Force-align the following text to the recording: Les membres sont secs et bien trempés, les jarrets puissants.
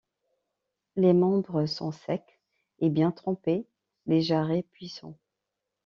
Les 0.95 1.13
membres 1.13 1.67
sont 1.67 1.91
secs 1.91 2.39
et 2.79 2.89
bien 2.89 3.11
trempés, 3.11 3.67
les 4.07 4.21
jarrets 4.23 4.63
puissants. 4.71 5.19